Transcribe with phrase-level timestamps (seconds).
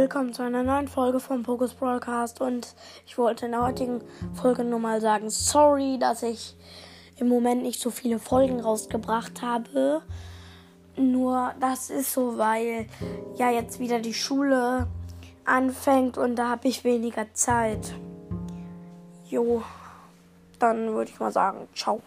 [0.00, 2.40] willkommen zu einer neuen Folge vom Pokus Broadcast.
[2.40, 2.74] Und
[3.06, 4.00] ich wollte in der heutigen
[4.32, 6.56] Folge nur mal sagen, sorry, dass ich
[7.18, 10.00] im Moment nicht so viele Folgen rausgebracht habe.
[10.96, 12.86] Nur das ist so, weil
[13.36, 14.86] ja jetzt wieder die Schule
[15.44, 17.94] anfängt und da habe ich weniger Zeit.
[19.28, 19.62] Jo,
[20.58, 22.00] dann würde ich mal sagen, ciao.